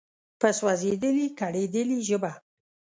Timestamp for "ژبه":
2.07-2.31